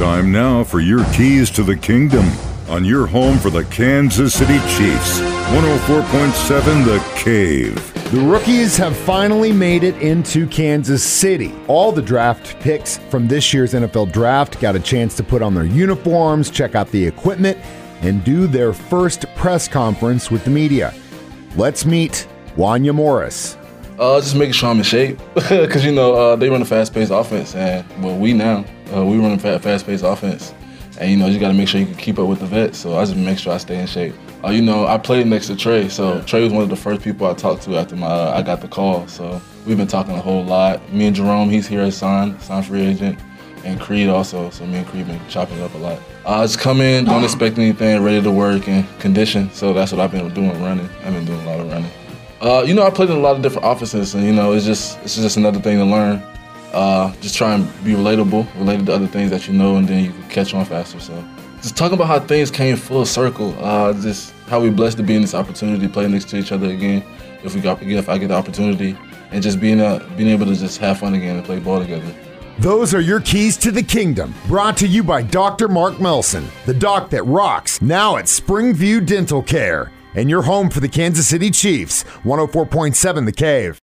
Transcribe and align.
Time 0.00 0.32
now 0.32 0.64
for 0.64 0.80
your 0.80 1.04
keys 1.12 1.50
to 1.50 1.62
the 1.62 1.76
kingdom 1.76 2.26
on 2.70 2.86
your 2.86 3.06
home 3.06 3.36
for 3.36 3.50
the 3.50 3.64
Kansas 3.66 4.32
City 4.32 4.58
Chiefs. 4.60 5.20
104.7 5.20 6.86
The 6.86 7.22
Cave. 7.22 8.10
The 8.10 8.20
rookies 8.22 8.78
have 8.78 8.96
finally 8.96 9.52
made 9.52 9.84
it 9.84 9.94
into 10.00 10.46
Kansas 10.46 11.04
City. 11.04 11.54
All 11.68 11.92
the 11.92 12.00
draft 12.00 12.58
picks 12.60 12.96
from 12.96 13.28
this 13.28 13.52
year's 13.52 13.74
NFL 13.74 14.10
draft 14.10 14.58
got 14.58 14.74
a 14.74 14.80
chance 14.80 15.14
to 15.16 15.22
put 15.22 15.42
on 15.42 15.52
their 15.52 15.66
uniforms, 15.66 16.48
check 16.48 16.74
out 16.74 16.90
the 16.92 17.06
equipment, 17.06 17.58
and 18.00 18.24
do 18.24 18.46
their 18.46 18.72
first 18.72 19.26
press 19.36 19.68
conference 19.68 20.30
with 20.30 20.42
the 20.46 20.50
media. 20.50 20.94
Let's 21.56 21.84
meet 21.84 22.26
Wanya 22.56 22.94
Morris. 22.94 23.58
Uh, 23.98 24.18
just 24.18 24.34
making 24.34 24.54
sure 24.54 24.70
I'm 24.70 24.78
in 24.78 24.82
shape 24.82 25.18
because 25.34 25.84
you 25.84 25.92
know 25.92 26.14
uh, 26.14 26.36
they 26.36 26.48
run 26.48 26.62
a 26.62 26.64
fast-paced 26.64 27.10
offense, 27.10 27.54
and 27.54 27.86
well, 28.02 28.16
we 28.16 28.32
now 28.32 28.64
uh, 28.94 29.04
we 29.04 29.18
run 29.18 29.32
a 29.32 29.58
fast-paced 29.58 30.04
offense, 30.04 30.54
and 30.98 31.10
you 31.10 31.16
know 31.16 31.26
you 31.26 31.38
got 31.38 31.48
to 31.48 31.54
make 31.54 31.68
sure 31.68 31.80
you 31.80 31.86
can 31.86 31.96
keep 31.96 32.18
up 32.18 32.28
with 32.28 32.40
the 32.40 32.46
vets. 32.46 32.78
So 32.78 32.96
I 32.96 33.04
just 33.04 33.16
make 33.16 33.38
sure 33.38 33.52
I 33.52 33.58
stay 33.58 33.80
in 33.80 33.86
shape. 33.86 34.14
Uh, 34.42 34.50
you 34.50 34.62
know, 34.62 34.86
I 34.86 34.96
played 34.96 35.26
next 35.26 35.48
to 35.48 35.56
Trey, 35.56 35.88
so 35.88 36.22
Trey 36.22 36.42
was 36.42 36.52
one 36.52 36.62
of 36.62 36.70
the 36.70 36.76
first 36.76 37.02
people 37.02 37.26
I 37.26 37.34
talked 37.34 37.62
to 37.64 37.76
after 37.76 37.94
my 37.96 38.06
uh, 38.06 38.34
I 38.36 38.42
got 38.42 38.60
the 38.60 38.68
call. 38.68 39.06
So 39.06 39.40
we've 39.66 39.76
been 39.76 39.86
talking 39.86 40.14
a 40.14 40.20
whole 40.20 40.44
lot. 40.44 40.92
Me 40.92 41.06
and 41.06 41.14
Jerome, 41.14 41.50
he's 41.50 41.66
here 41.66 41.80
as 41.80 41.96
signed, 41.96 42.40
signed 42.40 42.66
free 42.66 42.82
agent, 42.82 43.18
and 43.64 43.80
Creed 43.80 44.08
also. 44.08 44.48
So 44.50 44.66
me 44.66 44.78
and 44.78 44.86
Creed 44.86 45.06
been 45.06 45.20
chopping 45.28 45.58
it 45.58 45.62
up 45.62 45.74
a 45.74 45.78
lot. 45.78 45.98
I 46.24 46.42
just 46.44 46.58
come 46.58 46.80
in, 46.80 47.04
don't 47.04 47.24
expect 47.24 47.58
anything, 47.58 48.02
ready 48.02 48.22
to 48.22 48.30
work 48.30 48.68
and 48.68 48.86
condition. 48.98 49.50
So 49.52 49.72
that's 49.72 49.92
what 49.92 50.00
I've 50.00 50.10
been 50.10 50.32
doing 50.32 50.50
running. 50.62 50.88
I've 51.04 51.14
been 51.14 51.24
doing 51.24 51.40
a 51.40 51.46
lot 51.46 51.60
of 51.60 51.70
running. 51.70 51.90
Uh, 52.40 52.62
you 52.66 52.72
know, 52.72 52.86
I 52.86 52.90
played 52.90 53.10
in 53.10 53.16
a 53.16 53.20
lot 53.20 53.36
of 53.36 53.42
different 53.42 53.66
offices, 53.66 54.14
and 54.14 54.24
you 54.24 54.32
know, 54.32 54.52
it's 54.52 54.64
just 54.64 54.98
it's 55.00 55.16
just 55.16 55.36
another 55.36 55.60
thing 55.60 55.76
to 55.78 55.84
learn. 55.84 56.22
Uh, 56.72 57.12
just 57.20 57.36
try 57.36 57.54
and 57.54 57.64
be 57.84 57.92
relatable, 57.92 58.46
related 58.58 58.86
to 58.86 58.94
other 58.94 59.06
things 59.06 59.30
that 59.30 59.46
you 59.48 59.54
know, 59.54 59.76
and 59.76 59.88
then 59.88 60.04
you 60.04 60.10
can 60.10 60.28
catch 60.28 60.54
on 60.54 60.64
faster. 60.64 61.00
So, 61.00 61.24
just 61.60 61.76
talking 61.76 61.94
about 61.94 62.06
how 62.06 62.20
things 62.20 62.50
came 62.50 62.76
full 62.76 63.04
circle. 63.04 63.54
Uh, 63.58 63.92
just 63.94 64.32
how 64.46 64.60
we 64.60 64.70
blessed 64.70 64.96
to 64.98 65.02
be 65.02 65.14
in 65.14 65.22
this 65.22 65.34
opportunity, 65.34 65.88
play 65.88 66.08
next 66.08 66.28
to 66.30 66.36
each 66.36 66.52
other 66.52 66.70
again. 66.70 67.04
If 67.42 67.54
we 67.54 67.60
got, 67.60 67.82
if 67.82 68.08
I 68.08 68.18
get 68.18 68.28
the 68.28 68.34
opportunity, 68.34 68.96
and 69.30 69.42
just 69.42 69.60
being 69.60 69.80
a, 69.80 70.06
being 70.16 70.28
able 70.28 70.46
to 70.46 70.54
just 70.54 70.78
have 70.78 70.98
fun 70.98 71.14
again 71.14 71.36
and 71.36 71.44
play 71.44 71.58
ball 71.58 71.80
together. 71.80 72.12
Those 72.58 72.92
are 72.92 73.00
your 73.00 73.20
keys 73.20 73.56
to 73.58 73.70
the 73.70 73.82
kingdom. 73.82 74.34
Brought 74.46 74.76
to 74.78 74.86
you 74.86 75.02
by 75.02 75.22
Dr. 75.22 75.68
Mark 75.68 75.98
Melson, 75.98 76.46
the 76.66 76.74
doc 76.74 77.10
that 77.10 77.22
rocks, 77.24 77.80
now 77.80 78.16
at 78.18 78.26
Springview 78.26 79.06
Dental 79.06 79.42
Care 79.42 79.90
and 80.14 80.28
your 80.28 80.42
home 80.42 80.70
for 80.70 80.80
the 80.80 80.88
Kansas 80.88 81.26
City 81.26 81.50
Chiefs, 81.50 82.04
104.7 82.24 83.24
The 83.26 83.32
Cave. 83.32 83.78